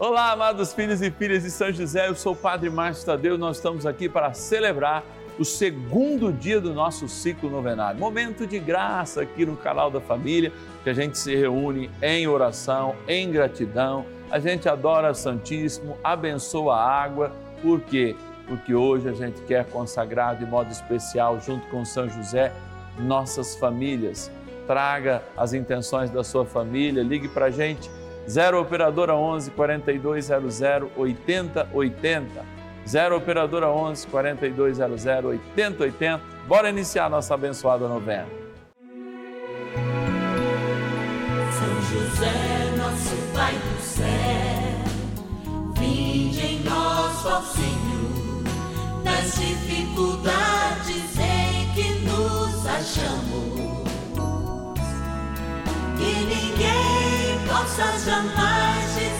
[0.00, 3.58] Olá, amados filhos e filhas de São José, eu sou o Padre Márcio Tadeu, nós
[3.58, 5.04] estamos aqui para celebrar
[5.38, 8.00] o segundo dia do nosso ciclo novenário.
[8.00, 12.96] Momento de graça aqui no canal da família, que a gente se reúne em oração,
[13.06, 17.30] em gratidão, a gente adora Santíssimo, abençoa a água,
[17.60, 18.16] por quê?
[18.48, 22.54] Porque hoje a gente quer consagrar de modo especial, junto com São José,
[22.98, 24.32] nossas famílias.
[24.66, 27.90] Traga as intenções da sua família, ligue para a gente
[28.28, 30.60] 0 Operadora 11 4200
[30.96, 32.44] 8080.
[32.86, 36.20] 0 Operadora 11 4200 8080.
[36.46, 38.26] Bora iniciar nossa abençoada novena.
[41.52, 44.06] São José, nosso Pai do céu,
[45.76, 48.42] vinde em nós, ó Senhor,
[49.04, 53.80] nas dificuldades em que nos achamos.
[55.98, 56.89] Que ninguém
[57.60, 59.19] possa jamais dizer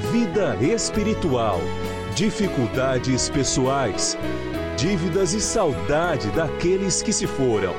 [0.00, 1.60] vida espiritual,
[2.16, 4.16] dificuldades pessoais,
[4.76, 7.74] dívidas e saudade daqueles que se foram.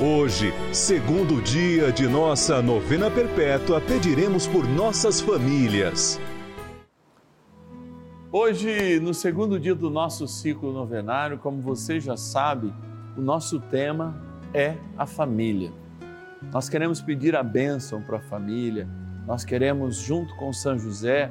[0.00, 6.20] Hoje, segundo dia de nossa novena perpétua, pediremos por nossas famílias.
[8.30, 12.72] Hoje, no segundo dia do nosso ciclo novenário, como você já sabe,
[13.16, 14.14] o nosso tema
[14.52, 15.72] é a família.
[16.52, 18.86] Nós queremos pedir a bênção para a família
[19.26, 21.30] nós queremos, junto com São José,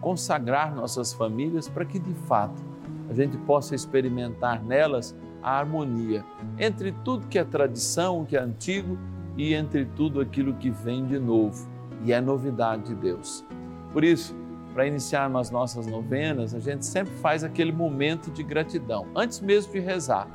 [0.00, 2.62] consagrar nossas famílias para que, de fato,
[3.08, 6.24] a gente possa experimentar nelas a harmonia
[6.58, 8.98] entre tudo que é tradição, que é antigo,
[9.36, 11.68] e entre tudo aquilo que vem de novo
[12.04, 13.44] e é novidade de Deus.
[13.92, 14.34] Por isso,
[14.74, 19.72] para iniciar as nossas novenas, a gente sempre faz aquele momento de gratidão, antes mesmo
[19.72, 20.28] de rezar,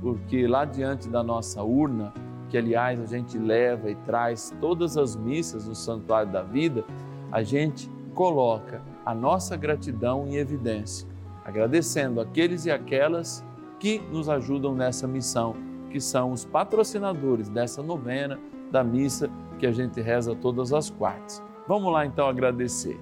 [0.00, 2.12] porque lá diante da nossa urna,
[2.48, 6.84] que aliás a gente leva e traz todas as missas no Santuário da Vida,
[7.30, 11.06] a gente coloca a nossa gratidão em evidência,
[11.44, 13.44] agradecendo aqueles e aquelas
[13.78, 15.54] que nos ajudam nessa missão,
[15.90, 18.38] que são os patrocinadores dessa novena,
[18.70, 21.42] da missa que a gente reza todas as quartas.
[21.68, 22.98] Vamos lá então agradecer.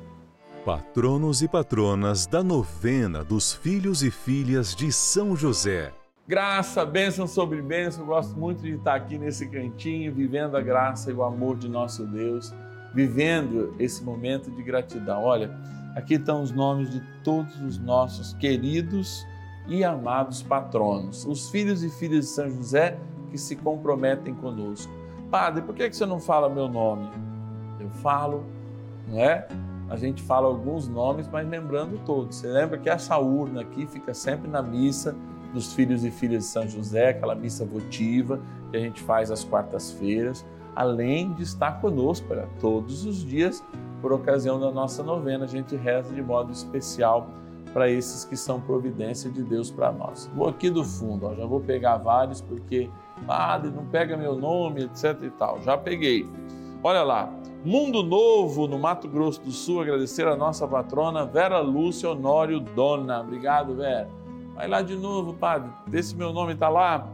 [0.64, 5.92] Patronos e patronas da novena dos filhos e filhas de São José.
[6.26, 8.02] Graça, bênção sobre bênção.
[8.02, 11.68] Eu gosto muito de estar aqui nesse cantinho, vivendo a graça e o amor de
[11.68, 12.50] nosso Deus,
[12.94, 15.22] vivendo esse momento de gratidão.
[15.22, 15.54] Olha,
[15.94, 19.22] aqui estão os nomes de todos os nossos queridos
[19.66, 22.96] e amados patronos, os filhos e filhas de São José
[23.30, 24.90] que se comprometem conosco.
[25.30, 27.06] Padre, por que você não fala meu nome?
[27.78, 28.46] Eu falo,
[29.08, 29.46] não é?
[29.90, 32.36] A gente fala alguns nomes, mas lembrando todos.
[32.36, 35.14] Você lembra que essa urna aqui fica sempre na missa
[35.54, 39.44] dos filhos e filhas de São José, aquela missa votiva que a gente faz às
[39.44, 40.44] quartas-feiras,
[40.74, 43.64] além de estar conosco para todos os dias,
[44.02, 47.30] por ocasião da nossa novena, a gente reza de modo especial
[47.72, 50.30] para esses que são providência de Deus para nós.
[50.34, 52.90] Vou aqui do fundo, ó, já vou pegar vários porque,
[53.26, 55.62] padre, não pega meu nome, etc e tal.
[55.62, 56.28] Já peguei.
[56.82, 57.32] Olha lá,
[57.64, 63.20] Mundo Novo, no Mato Grosso do Sul, agradecer a nossa patrona Vera Lúcia Honório Dona.
[63.20, 64.23] Obrigado, Vera.
[64.54, 65.70] Vai lá de novo, padre.
[65.86, 67.08] Vê se meu nome está lá.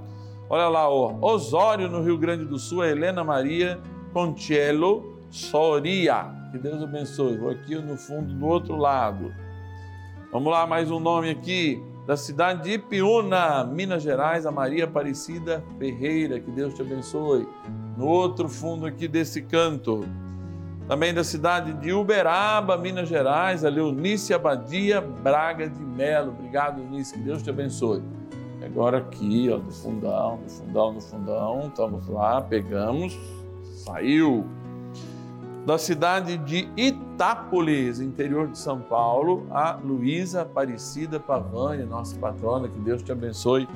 [0.48, 1.16] Olha lá, ó.
[1.20, 3.80] Osório, no Rio Grande do Sul, a Helena Maria
[4.12, 6.26] Contiello Soria.
[6.50, 7.38] Que Deus abençoe.
[7.38, 9.32] Vou aqui no fundo do outro lado.
[10.32, 11.82] Vamos lá, mais um nome aqui.
[12.06, 16.40] Da cidade de Ipiúna, Minas Gerais, a Maria Aparecida Ferreira.
[16.40, 17.48] Que Deus te abençoe.
[17.96, 20.04] No outro fundo aqui desse canto
[20.90, 26.32] também da cidade de Uberaba, Minas Gerais, a Leonice Abadia Braga de Melo.
[26.32, 28.02] Obrigado, Eunice, que Deus te abençoe.
[28.60, 33.16] Agora aqui, ó, do fundão, do fundão, do fundão, estamos lá, pegamos,
[33.84, 34.44] saiu.
[35.64, 42.80] Da cidade de Itápolis, interior de São Paulo, a Luísa Aparecida Pavani, nossa patrona, que
[42.80, 43.68] Deus te abençoe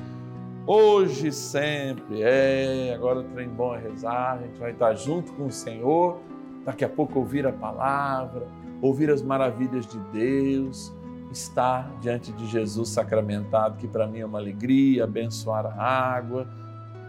[0.67, 2.23] hoje sempre.
[2.23, 6.19] É, agora o trem bom é rezar, a gente vai estar junto com o Senhor,
[6.65, 8.47] daqui a pouco ouvir a palavra,
[8.81, 10.91] ouvir as maravilhas de Deus,
[11.31, 16.47] estar diante de Jesus sacramentado, que para mim é uma alegria, abençoar a água.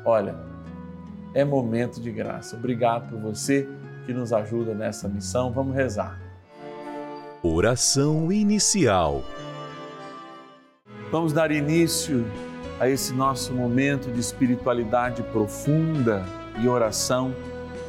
[0.04, 0.36] Olha,
[1.34, 2.56] é momento de graça.
[2.56, 3.68] Obrigado por você
[4.04, 5.52] que nos ajuda nessa missão.
[5.52, 6.20] Vamos rezar.
[7.42, 9.22] Oração inicial.
[11.10, 12.24] Vamos dar início
[12.80, 16.24] a esse nosso momento de espiritualidade profunda
[16.60, 17.32] e oração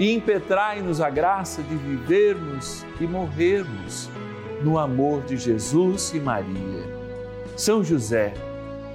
[0.00, 4.08] e impetrai-nos a graça de vivermos e morrermos
[4.62, 6.98] no amor de Jesus e Maria.
[7.54, 8.32] São José,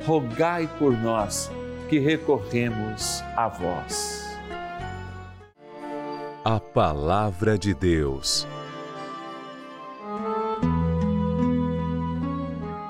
[0.04, 1.52] rogai por nós
[1.88, 4.26] que recorremos a vós.
[6.44, 8.48] A Palavra de Deus.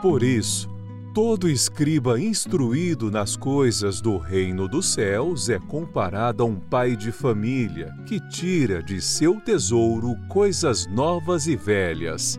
[0.01, 0.69] Por isso,
[1.15, 7.09] Todo escriba instruído nas coisas do reino dos céus é comparado a um pai de
[7.09, 12.38] família que tira de seu tesouro coisas novas e velhas.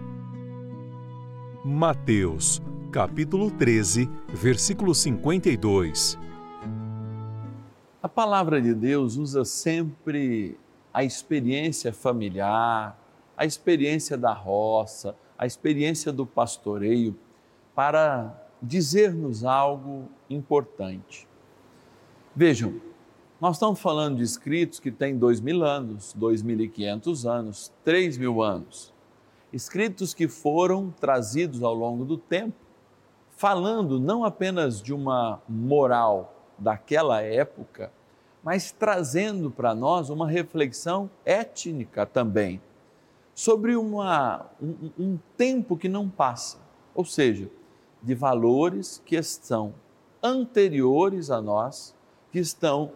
[1.65, 2.61] Mateus,
[2.93, 6.19] capítulo 13, versículo 52.
[8.03, 10.61] A palavra de Deus usa sempre
[10.93, 12.95] a experiência familiar,
[13.39, 17.17] a experiência da roça, a experiência do pastoreio
[17.75, 21.29] para dizer-nos algo importante.
[22.35, 22.81] Vejam,
[23.41, 27.73] nós estamos falando de escritos que têm dois mil anos, dois mil e quinhentos anos,
[27.85, 28.93] três mil anos.
[29.53, 32.57] Escritos que foram trazidos ao longo do tempo,
[33.37, 37.93] falando não apenas de uma moral daquela época,
[38.43, 42.61] mas trazendo para nós uma reflexão étnica também,
[43.35, 46.59] sobre uma, um, um tempo que não passa.
[46.95, 47.51] Ou seja,
[48.07, 49.75] de valores que estão
[50.23, 51.93] anteriores a nós,
[52.31, 52.93] que estão,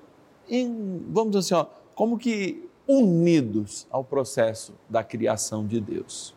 [0.49, 6.33] em, vamos dizer assim, ó, como que unidos ao processo da criação de Deus.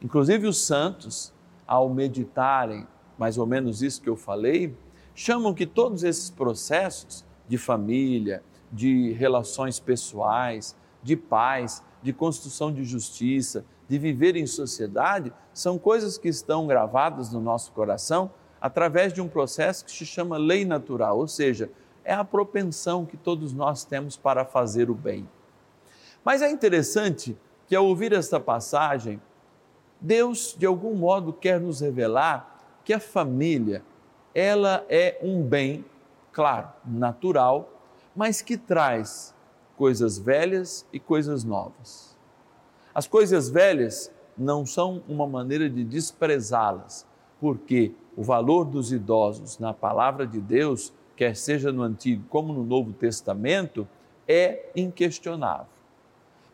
[0.00, 1.30] Inclusive os santos,
[1.66, 2.86] ao meditarem
[3.18, 4.74] mais ou menos isso que eu falei,
[5.14, 8.42] chamam que todos esses processos de família,
[8.72, 16.16] de relações pessoais, de paz, de construção de justiça, de viver em sociedade, são coisas
[16.16, 18.30] que estão gravadas no nosso coração
[18.60, 21.68] através de um processo que se chama lei natural, ou seja,
[22.04, 25.28] é a propensão que todos nós temos para fazer o bem.
[26.24, 29.20] Mas é interessante que ao ouvir esta passagem,
[30.00, 33.82] Deus de algum modo quer nos revelar que a família,
[34.32, 35.84] ela é um bem,
[36.30, 37.68] claro, natural,
[38.14, 39.34] mas que traz
[39.76, 42.09] coisas velhas e coisas novas.
[42.94, 47.06] As coisas velhas não são uma maneira de desprezá-las,
[47.40, 52.64] porque o valor dos idosos na palavra de Deus, quer seja no Antigo como no
[52.64, 53.86] Novo Testamento,
[54.26, 55.66] é inquestionável.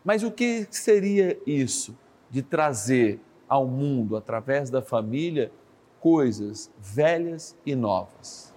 [0.03, 1.95] Mas o que seria isso
[2.29, 5.51] de trazer ao mundo, através da família,
[5.99, 8.53] coisas velhas e novas?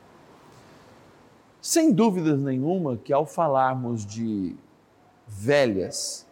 [1.60, 4.54] Sem dúvidas nenhuma que ao falarmos de
[5.26, 6.26] velhas,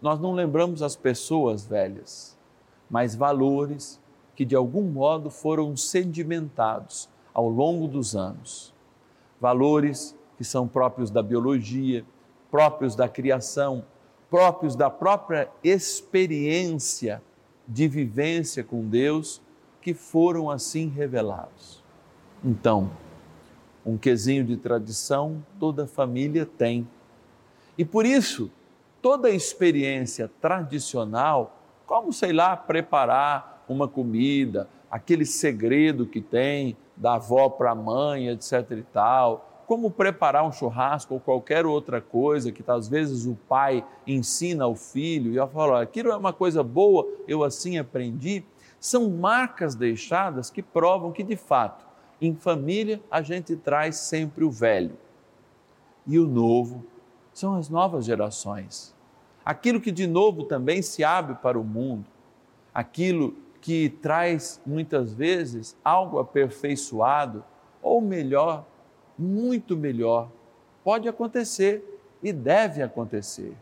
[0.00, 2.36] nós não lembramos as pessoas velhas,
[2.88, 4.00] mas valores
[4.34, 8.74] que de algum modo foram sedimentados ao longo dos anos.
[9.40, 12.04] Valores que são próprios da biologia,
[12.50, 13.84] próprios da criação,
[14.30, 17.22] próprios da própria experiência
[17.68, 19.42] de vivência com Deus,
[19.82, 21.82] que foram assim revelados.
[22.44, 22.90] Então,
[23.84, 26.88] um quesinho de tradição toda família tem.
[27.76, 28.50] E por isso,
[29.00, 37.48] toda experiência tradicional, como sei lá, preparar uma comida, aquele segredo que tem da avó
[37.48, 42.62] para a mãe, etc e tal, como preparar um churrasco ou qualquer outra coisa que
[42.66, 47.06] às vezes o pai ensina ao filho e eu falo, aquilo é uma coisa boa,
[47.28, 48.44] eu assim aprendi,
[48.80, 51.86] são marcas deixadas que provam que de fato
[52.20, 54.98] em família a gente traz sempre o velho.
[56.06, 56.84] E o novo
[57.32, 58.94] são as novas gerações.
[59.44, 62.04] Aquilo que de novo também se abre para o mundo,
[62.74, 67.44] aquilo que traz muitas vezes algo aperfeiçoado,
[67.82, 68.64] ou melhor,
[69.18, 70.30] muito melhor,
[70.82, 71.84] pode acontecer
[72.22, 73.54] e deve acontecer.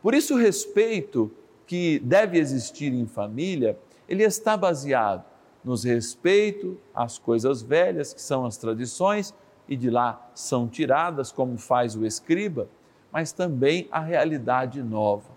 [0.00, 1.30] Por isso, o respeito
[1.66, 5.24] que deve existir em família, ele está baseado
[5.64, 9.32] nos respeito às coisas velhas, que são as tradições,
[9.72, 12.68] e de lá são tiradas, como faz o escriba,
[13.10, 15.30] mas também a realidade nova.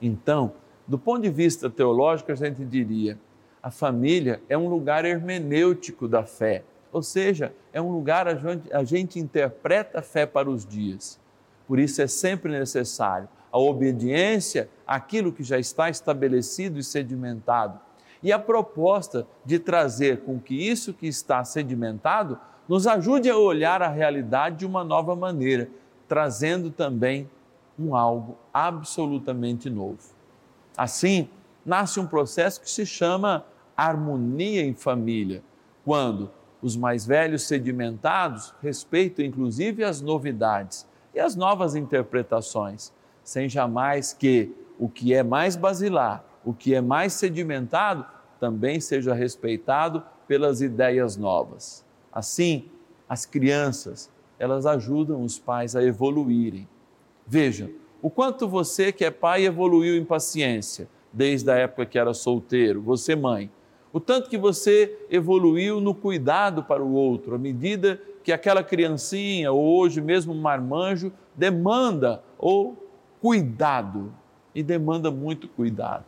[0.00, 0.52] Então,
[0.86, 3.18] do ponto de vista teológico, a gente diria:
[3.60, 6.62] a família é um lugar hermenêutico da fé,
[6.92, 11.18] ou seja, é um lugar onde a gente interpreta a fé para os dias.
[11.66, 17.80] Por isso é sempre necessário a obediência àquilo que já está estabelecido e sedimentado
[18.24, 23.82] e a proposta de trazer com que isso que está sedimentado nos ajude a olhar
[23.82, 25.68] a realidade de uma nova maneira,
[26.08, 27.28] trazendo também
[27.78, 29.98] um algo absolutamente novo.
[30.74, 31.28] Assim,
[31.66, 33.44] nasce um processo que se chama
[33.76, 35.42] harmonia em família,
[35.84, 36.30] quando
[36.62, 42.90] os mais velhos sedimentados respeitam inclusive as novidades e as novas interpretações,
[43.22, 48.13] sem jamais que o que é mais basilar, o que é mais sedimentado,
[48.44, 51.82] também seja respeitado pelas ideias novas.
[52.12, 52.68] Assim,
[53.08, 56.68] as crianças, elas ajudam os pais a evoluírem.
[57.26, 57.70] Veja,
[58.02, 62.82] o quanto você que é pai evoluiu em paciência desde a época que era solteiro,
[62.82, 63.50] você mãe.
[63.90, 69.52] O tanto que você evoluiu no cuidado para o outro, à medida que aquela criancinha,
[69.52, 72.76] ou hoje mesmo um marmanjo, demanda ou
[73.22, 74.12] cuidado
[74.54, 76.04] e demanda muito cuidado.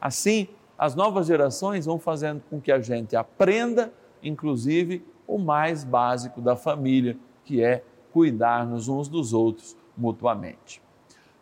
[0.00, 0.48] Assim,
[0.80, 6.56] as novas gerações vão fazendo com que a gente aprenda, inclusive, o mais básico da
[6.56, 7.84] família, que é
[8.14, 10.80] cuidar-nos uns dos outros mutuamente.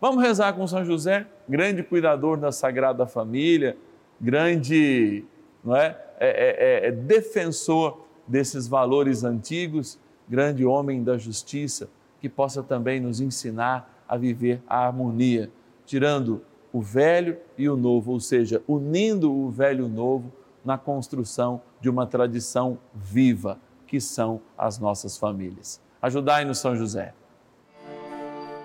[0.01, 3.77] Vamos rezar com São José, grande cuidador da Sagrada Família,
[4.21, 5.25] grande
[5.63, 5.97] não é?
[6.19, 11.89] É, é, é defensor desses valores antigos, grande homem da justiça,
[12.21, 15.49] que possa também nos ensinar a viver a harmonia,
[15.87, 20.33] tirando o velho e o novo, ou seja, unindo o velho e o novo
[20.65, 25.81] na construção de uma tradição viva, que são as nossas famílias.
[26.01, 27.15] Ajudai-nos, São José.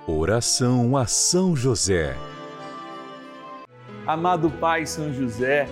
[0.05, 2.15] Oração a São José.
[4.05, 5.65] Amado Pai São José,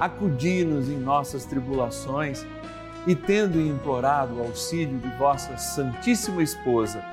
[0.00, 2.46] acudi-nos em nossas tribulações
[3.06, 7.04] e, tendo implorado o auxílio de vossa Santíssima Esposa,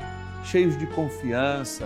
[0.45, 1.85] cheios de confiança,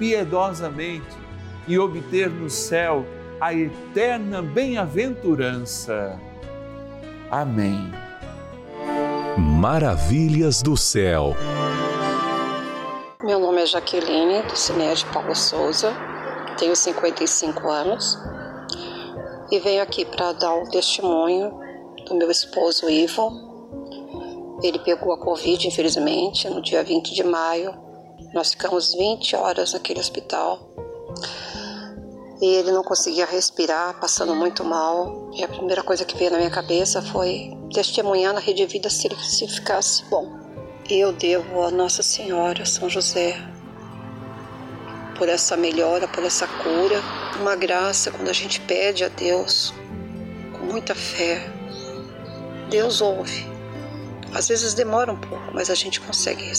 [0.00, 1.14] piedosamente
[1.68, 3.04] e obter no céu
[3.38, 6.18] a eterna bem-aventurança.
[7.30, 7.92] Amém.
[9.36, 11.36] Maravilhas do céu.
[13.22, 15.92] Meu nome é Jaqueline, do Cinésio Paulo Souza,
[16.58, 18.18] tenho 55 anos
[19.50, 21.52] e venho aqui para dar o testemunho
[22.08, 23.30] do meu esposo Ivo.
[24.62, 27.89] Ele pegou a Covid, infelizmente, no dia 20 de maio.
[28.32, 30.70] Nós ficamos 20 horas naquele hospital
[32.40, 35.30] e ele não conseguia respirar, passando muito mal.
[35.34, 39.06] E a primeira coisa que veio na minha cabeça foi testemunhar na Rede Vida se
[39.06, 40.38] ele se ficasse bom.
[40.88, 43.36] Eu devo a Nossa Senhora, São José,
[45.16, 47.00] por essa melhora, por essa cura,
[47.40, 49.74] uma graça quando a gente pede a Deus
[50.52, 51.46] com muita fé.
[52.70, 53.46] Deus ouve.
[54.32, 56.50] Às vezes demora um pouco, mas a gente consegue,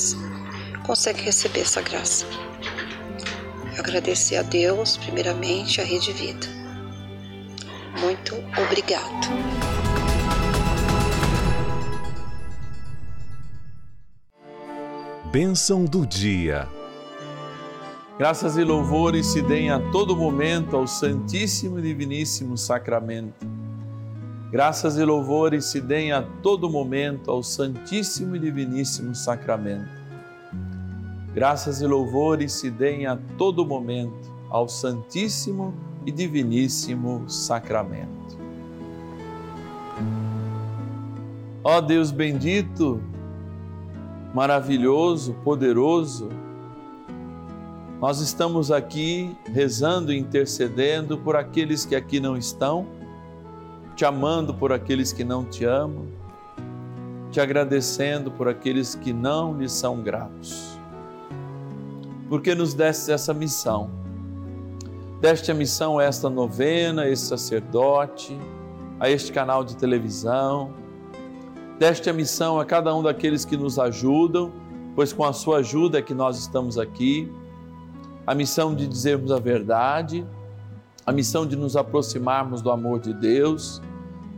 [0.91, 2.25] consegue receber essa graça
[3.79, 6.45] agradecer a Deus, primeiramente, a Rede Vida.
[8.01, 9.01] Muito obrigado.
[15.31, 16.67] Bênção do dia.
[18.19, 23.48] Graças e louvores se deem a todo momento ao Santíssimo e Diviníssimo Sacramento.
[24.51, 30.00] Graças e louvores se deem a todo momento ao Santíssimo e Diviníssimo Sacramento
[31.33, 35.73] Graças e louvores se deem a todo momento ao Santíssimo
[36.05, 38.37] e Diviníssimo Sacramento.
[41.63, 43.01] Ó Deus bendito,
[44.33, 46.27] maravilhoso, poderoso,
[48.01, 52.87] nós estamos aqui rezando e intercedendo por aqueles que aqui não estão,
[53.96, 56.07] te amando por aqueles que não te amam,
[57.31, 60.71] te agradecendo por aqueles que não lhe são gratos
[62.31, 63.89] porque nos deste essa missão.
[65.20, 68.39] Deste a missão a esta novena, a este sacerdote,
[69.01, 70.74] a este canal de televisão.
[71.77, 74.50] Deste a missão a cada um daqueles que nos ajudam,
[74.96, 77.29] pois com a sua ajuda é que nós estamos aqui.
[78.25, 80.25] A missão de dizermos a verdade,
[81.05, 83.81] a missão de nos aproximarmos do amor de Deus,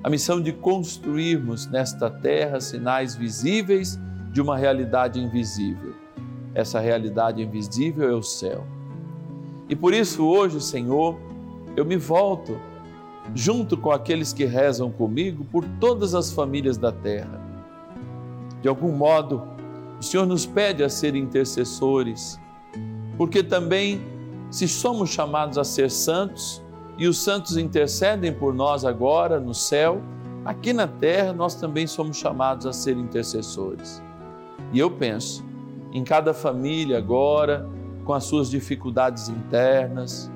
[0.03, 3.99] a missão de construirmos nesta terra sinais visíveis
[4.31, 6.01] de uma realidade invisível
[6.53, 8.65] essa realidade invisível é o céu.
[9.69, 11.17] E por isso hoje, Senhor,
[11.75, 12.57] eu me volto
[13.33, 17.41] junto com aqueles que rezam comigo por todas as famílias da terra.
[18.61, 19.41] De algum modo,
[19.99, 22.39] o Senhor nos pede a ser intercessores,
[23.17, 24.01] porque também,
[24.51, 26.61] se somos chamados a ser santos
[26.97, 30.01] e os santos intercedem por nós agora no céu,
[30.45, 34.03] aqui na terra nós também somos chamados a ser intercessores.
[34.71, 35.43] E eu penso,
[35.93, 37.69] em cada família agora,
[38.03, 40.29] com as suas dificuldades internas,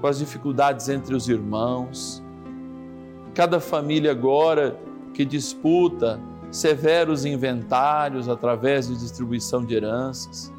[0.00, 2.20] com as dificuldades entre os irmãos.
[3.32, 4.76] Cada família agora
[5.14, 10.52] que disputa severos inventários através de distribuição de heranças.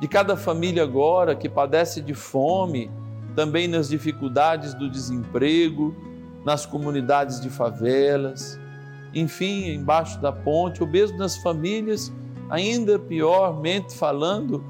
[0.00, 2.90] De cada família agora que padece de fome,
[3.34, 5.94] também nas dificuldades do desemprego,
[6.44, 8.58] nas comunidades de favelas,
[9.12, 12.12] enfim, embaixo da ponte, ou mesmo nas famílias
[12.48, 14.64] ainda piormente falando,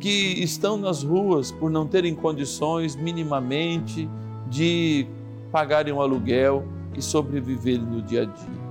[0.00, 4.08] que estão nas ruas por não terem condições minimamente
[4.48, 5.06] de
[5.50, 6.64] pagarem um aluguel
[6.96, 8.68] e sobreviverem no dia a dia.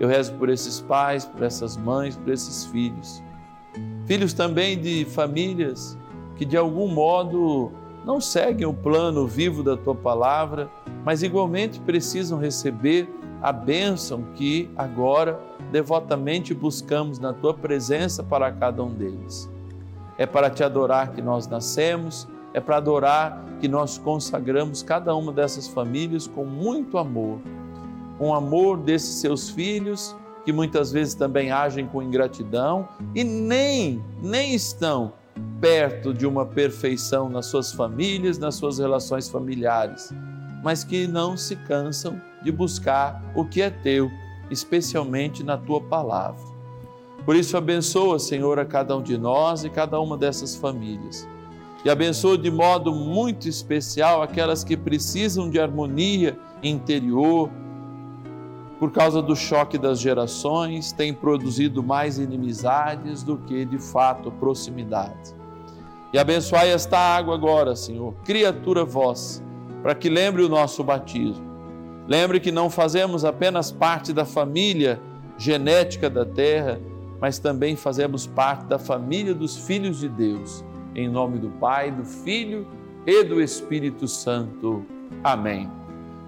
[0.00, 3.22] Eu rezo por esses pais, por essas mães, por esses filhos.
[4.06, 5.98] Filhos também de famílias
[6.36, 7.72] que de algum modo
[8.04, 10.70] não seguem o plano vivo da tua palavra,
[11.04, 13.08] mas igualmente precisam receber
[13.42, 15.38] a bênção que agora
[15.70, 19.48] devotamente buscamos na tua presença para cada um deles.
[20.16, 25.32] É para te adorar que nós nascemos, é para adorar que nós consagramos cada uma
[25.32, 27.38] dessas famílias com muito amor.
[28.20, 34.54] Um amor desses seus filhos que muitas vezes também agem com ingratidão e nem nem
[34.54, 35.12] estão
[35.60, 40.12] perto de uma perfeição nas suas famílias, nas suas relações familiares,
[40.62, 44.10] mas que não se cansam de buscar o que é teu
[44.50, 46.42] especialmente na tua palavra.
[47.24, 51.28] Por isso, abençoa, Senhor, a cada um de nós e cada uma dessas famílias.
[51.84, 57.50] E abençoa de modo muito especial aquelas que precisam de harmonia interior,
[58.78, 65.36] por causa do choque das gerações, tem produzido mais inimizades do que de fato proximidade.
[66.12, 69.42] E abençoai esta água agora, Senhor, criatura vossa,
[69.82, 71.47] para que lembre o nosso batismo.
[72.08, 74.98] Lembre que não fazemos apenas parte da família
[75.36, 76.80] genética da terra,
[77.20, 80.64] mas também fazemos parte da família dos filhos de Deus.
[80.94, 82.66] Em nome do Pai, do Filho
[83.06, 84.86] e do Espírito Santo.
[85.22, 85.70] Amém.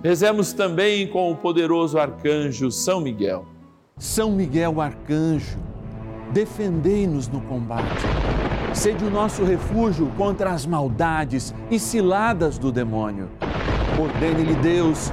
[0.05, 3.47] Rezemos também com o poderoso arcanjo São Miguel.
[3.97, 5.59] São Miguel arcanjo,
[6.31, 8.03] defendei-nos no combate.
[8.75, 13.31] Sede o nosso refúgio contra as maldades e ciladas do demônio.
[13.99, 15.13] Ordene-lhe Deus,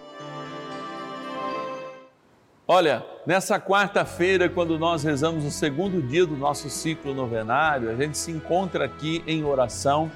[2.73, 8.17] Olha, nessa quarta-feira, quando nós rezamos o segundo dia do nosso ciclo novenário, a gente
[8.17, 10.09] se encontra aqui em oração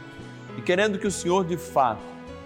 [0.57, 1.99] e querendo que o Senhor de fato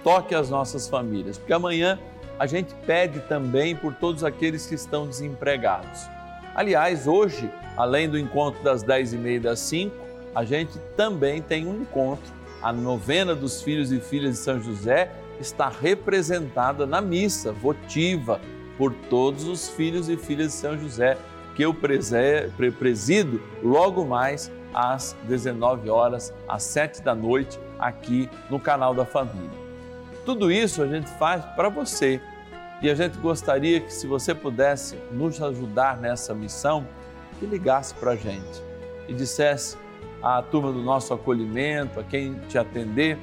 [0.03, 1.99] toque as nossas famílias, porque amanhã
[2.39, 6.09] a gente pede também por todos aqueles que estão desempregados.
[6.55, 9.95] Aliás, hoje, além do encontro das 10 e meia das 5,
[10.33, 12.33] a gente também tem um encontro.
[12.63, 18.41] A novena dos filhos e filhas de São José está representada na missa votiva
[18.79, 21.17] por todos os filhos e filhas de São José,
[21.53, 28.93] que eu presido logo mais às 19 horas, às 7 da noite, aqui no canal
[28.93, 29.59] da Família.
[30.25, 32.21] Tudo isso a gente faz para você
[32.81, 36.87] e a gente gostaria que, se você pudesse nos ajudar nessa missão,
[37.37, 38.63] que ligasse para a gente
[39.09, 39.75] e dissesse
[40.23, 43.17] à turma do nosso acolhimento, a quem te atender,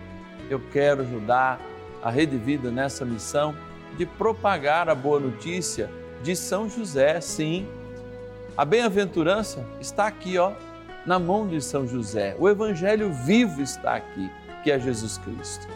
[0.50, 1.58] eu quero ajudar
[2.02, 3.54] a Rede Vida nessa missão
[3.96, 5.90] de propagar a boa notícia
[6.22, 7.66] de São José, sim.
[8.56, 10.52] A bem-aventurança está aqui, ó,
[11.04, 12.36] na mão de São José.
[12.38, 14.30] O evangelho vivo está aqui,
[14.62, 15.66] que é Jesus Cristo.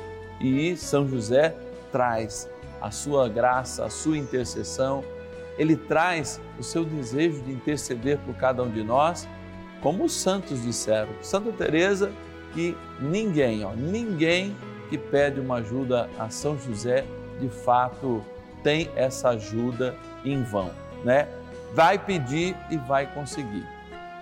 [0.40, 1.54] E São José
[1.92, 2.48] traz
[2.80, 5.04] a sua graça, a sua intercessão.
[5.59, 9.28] Ele traz o seu desejo de interceder por cada um de nós,
[9.83, 11.11] como os santos disseram.
[11.22, 12.11] Santa Teresa
[12.52, 14.56] que ninguém, ó, ninguém
[14.88, 17.04] que pede uma ajuda a São José,
[17.40, 18.24] de fato
[18.62, 20.70] tem essa ajuda em vão,
[21.05, 21.26] né?
[21.74, 23.66] Vai pedir e vai conseguir.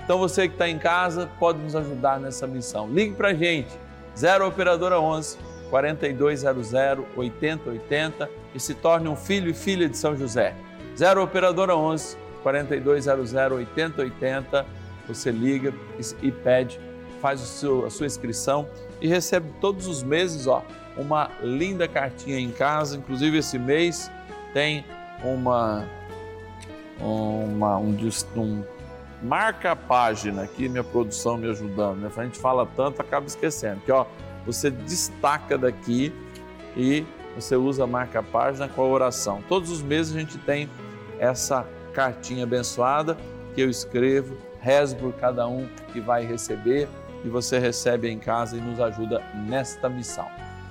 [0.04, 2.88] Então você que está em casa pode nos ajudar nessa missão.
[2.88, 3.68] Ligue para a gente,
[4.16, 5.36] 0 Operadora 11
[5.70, 6.72] 4200
[7.14, 10.54] 8080 e se torne um filho e filha de São José.
[10.96, 14.66] 0 Operadora 11 4200 8080.
[15.06, 15.74] Você liga
[16.22, 16.80] e pede,
[17.20, 18.68] faz a sua inscrição
[19.00, 20.62] e recebe todos os meses ó,
[20.98, 22.96] uma linda cartinha em casa.
[22.96, 24.10] Inclusive, esse mês
[24.52, 24.84] tem
[25.22, 25.86] uma.
[27.00, 27.96] uma um,
[28.36, 28.64] um
[29.22, 31.98] marca a página aqui, minha produção me ajudando.
[31.98, 32.10] Né?
[32.16, 33.80] A gente fala tanto, acaba esquecendo.
[33.80, 34.06] Que ó,
[34.44, 36.12] você destaca daqui
[36.76, 39.42] e você usa a marca página com a oração.
[39.48, 40.68] Todos os meses a gente tem
[41.18, 43.16] essa cartinha abençoada
[43.54, 46.88] que eu escrevo, rezo por cada um que vai receber
[47.24, 50.28] e você recebe em casa e nos ajuda nesta missão.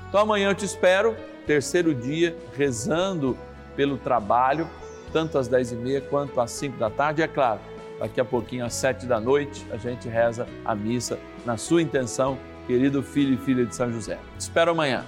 [0.08, 1.16] Então amanhã eu te espero,
[1.46, 3.38] terceiro dia, rezando
[3.76, 4.68] pelo trabalho,
[5.12, 7.22] tanto às 10h30 quanto às 5 da tarde.
[7.22, 7.60] E é claro,
[8.00, 12.38] daqui a pouquinho às 7 da noite a gente reza a missa na sua intenção,
[12.66, 14.18] querido filho e filha de São José.
[14.38, 15.06] Te espero amanhã.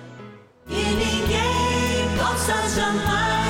[0.67, 3.48] E ninguém possa jamais